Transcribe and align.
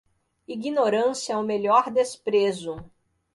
Ignorância 0.47 1.33
é 1.33 1.37
o 1.37 1.43
melhor 1.43 1.91
desprezo. 1.91 2.89